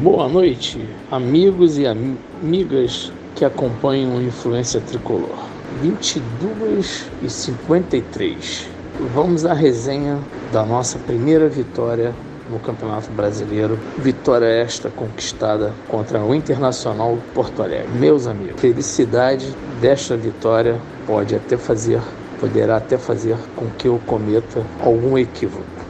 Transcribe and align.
Boa 0.00 0.30
noite, 0.30 0.82
amigos 1.10 1.76
e 1.76 1.84
amigas 1.86 3.12
que 3.36 3.44
acompanham 3.44 4.16
o 4.16 4.22
Influência 4.22 4.80
Tricolor. 4.80 5.36
22 5.82 7.10
e 7.22 7.28
53. 7.28 8.66
Vamos 9.14 9.44
à 9.44 9.52
resenha 9.52 10.18
da 10.50 10.64
nossa 10.64 10.98
primeira 11.00 11.50
vitória 11.50 12.14
no 12.50 12.58
Campeonato 12.60 13.10
Brasileiro. 13.10 13.78
Vitória 13.98 14.46
esta 14.46 14.88
conquistada 14.88 15.74
contra 15.86 16.24
o 16.24 16.34
Internacional 16.34 17.18
Porto 17.34 17.62
Alegre. 17.62 17.92
Meus 17.98 18.26
amigos, 18.26 18.58
felicidade 18.58 19.54
desta 19.82 20.16
vitória 20.16 20.80
pode 21.06 21.34
até 21.34 21.58
fazer, 21.58 22.00
poderá 22.40 22.78
até 22.78 22.96
fazer 22.96 23.36
com 23.54 23.66
que 23.76 23.86
eu 23.86 24.00
cometa 24.06 24.64
algum 24.80 25.18
equívoco 25.18 25.81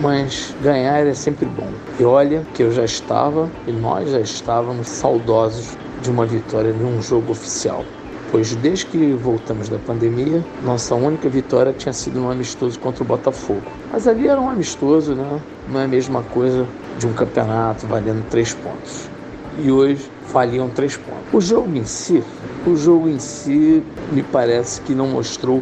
mas 0.00 0.54
ganhar 0.62 1.06
é 1.06 1.14
sempre 1.14 1.46
bom. 1.46 1.68
E 1.98 2.04
olha 2.04 2.44
que 2.54 2.62
eu 2.62 2.72
já 2.72 2.84
estava 2.84 3.50
e 3.66 3.72
nós 3.72 4.10
já 4.10 4.20
estávamos 4.20 4.88
saudosos 4.88 5.76
de 6.00 6.10
uma 6.10 6.24
vitória 6.24 6.72
num 6.72 7.02
jogo 7.02 7.32
oficial. 7.32 7.84
Pois 8.30 8.54
desde 8.54 8.86
que 8.86 9.12
voltamos 9.12 9.68
da 9.68 9.78
pandemia, 9.78 10.44
nossa 10.64 10.94
única 10.94 11.28
vitória 11.28 11.72
tinha 11.72 11.92
sido 11.92 12.20
no 12.20 12.30
amistoso 12.30 12.78
contra 12.78 13.02
o 13.02 13.06
Botafogo. 13.06 13.62
Mas 13.92 14.06
ali 14.06 14.28
era 14.28 14.40
um 14.40 14.48
amistoso, 14.48 15.14
né? 15.14 15.40
Não 15.68 15.80
é 15.80 15.84
a 15.84 15.88
mesma 15.88 16.22
coisa 16.22 16.66
de 16.98 17.06
um 17.06 17.12
campeonato 17.12 17.86
valendo 17.86 18.24
três 18.30 18.54
pontos. 18.54 19.10
E 19.58 19.70
hoje 19.70 20.10
valiam 20.32 20.68
três 20.68 20.96
pontos. 20.96 21.20
O 21.32 21.40
jogo 21.40 21.76
em 21.76 21.84
si, 21.84 22.22
o 22.66 22.76
jogo 22.76 23.08
em 23.08 23.18
si 23.18 23.82
me 24.12 24.22
parece 24.22 24.80
que 24.80 24.94
não 24.94 25.08
mostrou 25.08 25.60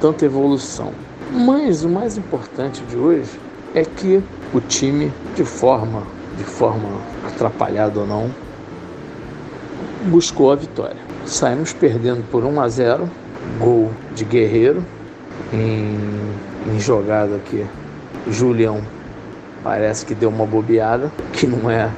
tanta 0.00 0.24
evolução. 0.24 0.92
Mas 1.30 1.84
o 1.84 1.88
mais 1.88 2.16
importante 2.16 2.82
de 2.84 2.96
hoje 2.96 3.28
é 3.76 3.84
que 3.84 4.22
o 4.54 4.60
time, 4.60 5.12
de 5.36 5.44
forma, 5.44 6.02
de 6.38 6.44
forma 6.44 6.88
atrapalhada 7.26 8.00
ou 8.00 8.06
não, 8.06 8.30
buscou 10.06 10.50
a 10.50 10.56
vitória. 10.56 10.96
Saímos 11.26 11.74
perdendo 11.74 12.24
por 12.30 12.42
1 12.42 12.58
a 12.58 12.68
0, 12.68 13.10
gol 13.60 13.90
de 14.14 14.24
Guerreiro 14.24 14.82
em, 15.52 15.98
em 16.72 16.80
jogada 16.80 17.36
aqui. 17.36 17.66
Julião 18.30 18.80
parece 19.62 20.06
que 20.06 20.14
deu 20.14 20.30
uma 20.30 20.46
bobeada, 20.46 21.12
que 21.34 21.46
não 21.46 21.70
é 21.70 21.90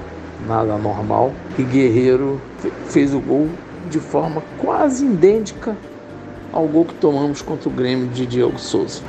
nada 0.49 0.77
normal. 0.77 1.33
E 1.57 1.63
Guerreiro 1.63 2.41
fez 2.89 3.15
o 3.15 3.21
gol 3.21 3.49
de 3.89 4.01
forma 4.01 4.43
quase 4.59 5.07
idêntica 5.07 5.77
ao 6.53 6.67
gol 6.67 6.87
que 6.87 6.95
tomamos 6.95 7.41
contra 7.41 7.69
o 7.69 7.73
Grêmio 7.73 8.09
de 8.09 8.27
Diego 8.27 8.59
Souza. 8.59 9.01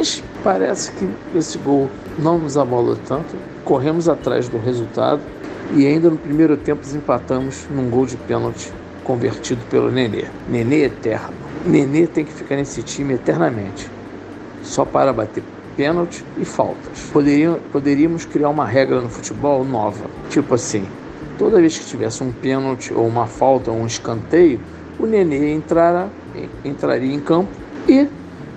Mas 0.00 0.24
parece 0.42 0.92
que 0.92 1.06
esse 1.36 1.58
gol 1.58 1.90
não 2.18 2.38
nos 2.38 2.56
abalou 2.56 2.96
tanto, 2.96 3.36
corremos 3.66 4.08
atrás 4.08 4.48
do 4.48 4.56
resultado 4.56 5.20
e 5.74 5.86
ainda 5.86 6.08
no 6.08 6.16
primeiro 6.16 6.56
tempo 6.56 6.80
empatamos 6.96 7.66
num 7.70 7.90
gol 7.90 8.06
de 8.06 8.16
pênalti 8.16 8.72
convertido 9.04 9.60
pelo 9.68 9.90
Nenê. 9.90 10.24
Nenê 10.48 10.84
eterno. 10.84 11.34
Nenê 11.66 12.06
tem 12.06 12.24
que 12.24 12.32
ficar 12.32 12.56
nesse 12.56 12.82
time 12.82 13.12
eternamente, 13.12 13.90
só 14.62 14.86
para 14.86 15.12
bater 15.12 15.44
pênalti 15.76 16.24
e 16.38 16.46
faltas. 16.46 17.10
Poderíamos, 17.12 17.60
poderíamos 17.70 18.24
criar 18.24 18.48
uma 18.48 18.64
regra 18.64 19.02
no 19.02 19.10
futebol 19.10 19.66
nova, 19.66 20.06
tipo 20.30 20.54
assim, 20.54 20.86
toda 21.36 21.60
vez 21.60 21.78
que 21.78 21.84
tivesse 21.84 22.24
um 22.24 22.32
pênalti 22.32 22.90
ou 22.94 23.06
uma 23.06 23.26
falta 23.26 23.70
ou 23.70 23.76
um 23.76 23.86
escanteio, 23.86 24.60
o 24.98 25.04
Nenê 25.04 25.52
entrara, 25.52 26.08
entraria 26.64 27.14
em 27.14 27.20
campo 27.20 27.50
e 27.86 28.08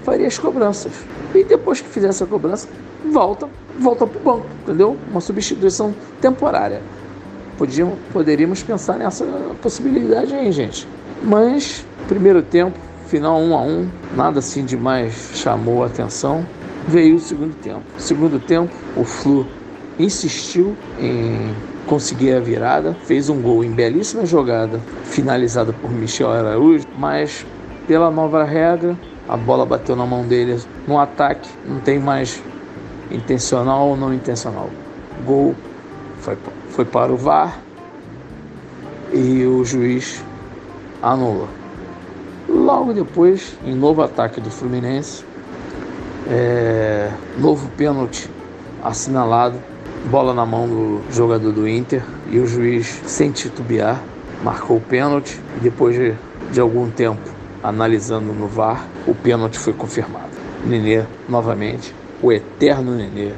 faria 0.06 0.28
as 0.28 0.38
cobranças. 0.38 0.94
E 1.34 1.44
depois 1.44 1.82
que 1.82 1.88
fizesse 1.88 2.24
a 2.24 2.28
cobrança, 2.28 2.68
volta, 3.12 3.50
volta 3.80 4.06
para 4.06 4.20
o 4.20 4.24
banco, 4.24 4.48
entendeu? 4.64 4.98
Uma 5.10 5.22
substituição 5.22 5.94
temporária. 6.22 6.82
Podíamos, 7.58 7.98
poderíamos 8.12 8.64
pensar 8.64 8.98
nessa 8.98 9.26
possibilidade 9.62 10.34
aí, 10.34 10.52
gente. 10.52 10.88
Mas, 11.24 11.86
primeiro 12.08 12.42
tempo, 12.42 12.78
final 13.08 13.40
1 13.40 13.50
um 13.50 13.58
a 13.58 13.62
1 13.62 13.70
um, 13.70 13.90
nada 14.16 14.40
assim 14.40 14.66
demais 14.66 15.32
chamou 15.36 15.84
a 15.84 15.88
atenção. 15.88 16.46
Veio 16.88 17.16
o 17.16 17.20
segundo 17.20 17.56
tempo. 17.56 17.84
Segundo 17.98 18.40
tempo, 18.40 18.74
o 18.98 19.04
Flu 19.04 19.48
insistiu 19.98 20.76
em 21.00 21.54
conseguir 21.86 22.34
a 22.34 22.40
virada, 22.40 22.96
fez 23.06 23.30
um 23.30 23.42
gol 23.42 23.64
em 23.64 23.72
belíssima 23.72 24.26
jogada, 24.26 24.80
finalizada 25.04 25.74
por 25.74 25.92
Michel 25.92 26.32
Araújo, 26.32 26.86
mas 26.98 27.46
pela 27.88 28.10
nova 28.10 28.44
regra, 28.44 28.98
a 29.28 29.38
bola 29.38 29.66
bateu 29.66 29.96
na 29.96 30.06
mão 30.06 30.24
dele 30.24 30.60
no 30.88 31.00
ataque, 31.00 31.50
não 31.66 31.80
tem 31.80 32.00
mais 32.00 32.42
intencional 33.12 33.90
ou 33.90 33.98
não 33.98 34.14
intencional. 34.14 34.70
Gol 35.26 35.56
foi, 36.20 36.38
foi 36.70 36.86
para 36.86 37.12
o 37.12 37.18
VAR 37.18 37.60
e 39.12 39.46
o 39.46 39.64
juiz 39.64 40.24
anula. 41.02 41.48
Logo 42.50 42.94
depois, 42.94 43.58
em 43.66 43.74
novo 43.74 44.02
ataque 44.02 44.42
do 44.42 44.50
Fluminense, 44.50 45.26
é, 46.30 47.10
novo 47.38 47.70
pênalti 47.78 48.30
assinalado, 48.84 49.58
bola 50.10 50.34
na 50.34 50.46
mão 50.46 50.68
do 50.68 51.02
jogador 51.10 51.52
do 51.52 51.68
Inter 51.68 52.04
e 52.30 52.40
o 52.40 52.46
juiz, 52.46 53.02
sem 53.06 53.32
titubear, 53.32 54.02
marcou 54.44 54.78
o 54.78 54.82
pênalti. 54.82 55.40
Depois 55.62 55.96
de, 55.96 56.14
de 56.52 56.60
algum 56.60 56.90
tempo 56.90 57.33
analisando 57.64 58.34
no 58.34 58.48
VAR, 58.48 58.86
o 59.08 59.16
pênalti 59.16 59.58
foi 59.58 59.74
confirmado. 59.74 60.32
Nenê 60.66 61.04
novamente 61.28 61.96
o 62.22 62.32
eterno 62.32 62.96
Nenê, 62.96 63.32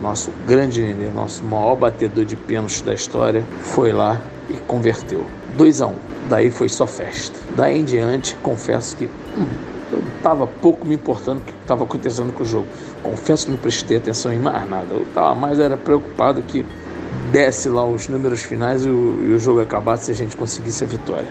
nosso 0.00 0.30
grande 0.46 0.82
Nenê, 0.82 1.08
nosso 1.10 1.42
maior 1.44 1.76
batedor 1.76 2.24
de 2.24 2.36
pênaltis 2.36 2.82
da 2.82 2.94
história, 2.94 3.44
foi 3.60 3.92
lá 3.92 4.20
e 4.48 4.54
converteu. 4.54 5.24
2 5.56 5.80
a 5.80 5.86
1 5.86 5.90
um. 5.90 5.94
Daí 6.28 6.50
foi 6.50 6.68
só 6.68 6.86
festa. 6.86 7.38
Daí 7.56 7.78
em 7.78 7.84
diante, 7.84 8.34
confesso 8.42 8.96
que 8.96 9.04
hum, 9.04 9.46
eu 9.92 10.02
estava 10.16 10.46
pouco 10.46 10.86
me 10.86 10.94
importando 10.94 11.40
o 11.40 11.44
que 11.44 11.52
estava 11.62 11.84
acontecendo 11.84 12.32
com 12.32 12.42
o 12.42 12.46
jogo. 12.46 12.66
Confesso 13.02 13.46
que 13.46 13.52
não 13.52 13.58
prestei 13.58 13.98
atenção 13.98 14.32
em 14.32 14.38
mais 14.38 14.68
nada. 14.68 14.86
Eu 14.90 15.02
estava 15.02 15.34
mais 15.34 15.58
era 15.60 15.76
preocupado 15.76 16.42
que 16.42 16.66
desse 17.30 17.68
lá 17.68 17.84
os 17.86 18.08
números 18.08 18.42
finais 18.42 18.84
e 18.84 18.88
o, 18.88 19.24
e 19.24 19.34
o 19.34 19.38
jogo 19.38 19.60
acabasse 19.60 20.10
e 20.10 20.12
a 20.12 20.16
gente 20.16 20.36
conseguisse 20.36 20.84
a 20.84 20.86
vitória. 20.86 21.28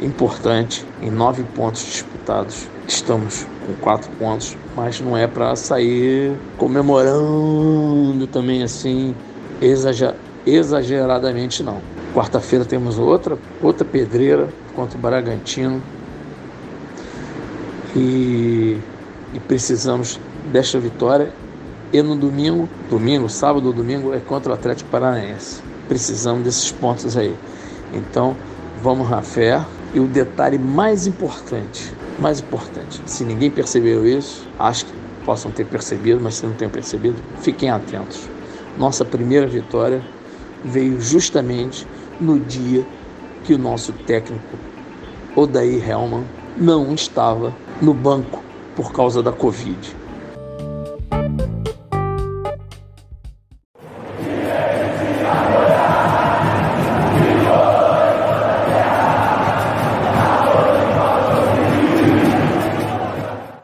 Importante, 0.00 0.86
em 1.02 1.10
nove 1.10 1.42
pontos 1.42 1.84
disputados, 1.84 2.66
estamos 2.88 3.46
com 3.66 3.74
quatro 3.74 4.10
pontos, 4.12 4.56
mas 4.74 5.00
não 5.00 5.16
é 5.16 5.26
para 5.26 5.54
sair 5.54 6.34
comemorando 6.56 8.26
também 8.26 8.62
assim 8.62 9.14
exageradamente 10.46 11.62
não. 11.62 11.82
Quarta-feira 12.14 12.64
temos 12.64 12.98
outra 12.98 13.38
outra 13.62 13.84
pedreira 13.84 14.48
contra 14.74 14.96
o 14.96 15.00
Bragantino 15.00 15.82
e, 17.94 18.78
e 19.34 19.40
precisamos 19.46 20.18
desta 20.50 20.78
vitória. 20.78 21.32
E 21.92 22.00
no 22.02 22.14
domingo, 22.14 22.68
domingo, 22.88 23.28
sábado 23.28 23.66
ou 23.66 23.72
domingo 23.72 24.14
é 24.14 24.20
contra 24.20 24.52
o 24.52 24.54
Atlético 24.54 24.88
Paranaense. 24.90 25.60
Precisamos 25.88 26.44
desses 26.44 26.70
pontos 26.70 27.16
aí. 27.16 27.34
Então, 27.92 28.36
vamos 28.80 29.10
na 29.10 29.22
fé. 29.22 29.60
E 29.92 29.98
o 29.98 30.06
detalhe 30.06 30.58
mais 30.58 31.06
importante, 31.06 31.92
mais 32.18 32.40
importante, 32.40 33.02
se 33.06 33.24
ninguém 33.24 33.50
percebeu 33.50 34.06
isso, 34.06 34.48
acho 34.58 34.86
que 34.86 34.92
possam 35.24 35.50
ter 35.50 35.66
percebido, 35.66 36.20
mas 36.20 36.36
se 36.36 36.46
não 36.46 36.54
tenham 36.54 36.70
percebido, 36.70 37.16
fiquem 37.40 37.70
atentos. 37.70 38.28
Nossa 38.78 39.04
primeira 39.04 39.46
vitória 39.46 40.00
veio 40.64 41.00
justamente 41.00 41.86
no 42.20 42.38
dia 42.38 42.86
que 43.44 43.54
o 43.54 43.58
nosso 43.58 43.92
técnico 43.92 44.58
Odair 45.34 45.88
Helman 45.88 46.24
não 46.56 46.94
estava 46.94 47.52
no 47.80 47.94
banco 47.94 48.44
por 48.76 48.92
causa 48.92 49.22
da 49.22 49.32
Covid. 49.32 49.96